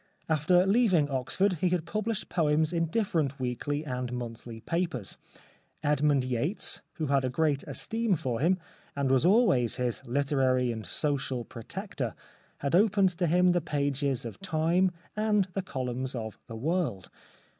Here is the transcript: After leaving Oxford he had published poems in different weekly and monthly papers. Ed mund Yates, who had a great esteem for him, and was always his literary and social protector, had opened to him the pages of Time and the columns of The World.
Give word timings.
After 0.27 0.65
leaving 0.65 1.11
Oxford 1.11 1.53
he 1.61 1.69
had 1.69 1.85
published 1.85 2.27
poems 2.27 2.73
in 2.73 2.87
different 2.87 3.39
weekly 3.39 3.85
and 3.85 4.11
monthly 4.11 4.59
papers. 4.59 5.15
Ed 5.83 6.01
mund 6.01 6.23
Yates, 6.23 6.81
who 6.93 7.05
had 7.05 7.23
a 7.23 7.29
great 7.29 7.61
esteem 7.67 8.15
for 8.15 8.39
him, 8.39 8.57
and 8.95 9.11
was 9.11 9.27
always 9.27 9.75
his 9.75 10.03
literary 10.07 10.71
and 10.71 10.87
social 10.87 11.45
protector, 11.45 12.15
had 12.57 12.73
opened 12.73 13.09
to 13.19 13.27
him 13.27 13.51
the 13.51 13.61
pages 13.61 14.25
of 14.25 14.39
Time 14.39 14.89
and 15.15 15.45
the 15.53 15.61
columns 15.61 16.15
of 16.15 16.39
The 16.47 16.55
World. 16.55 17.11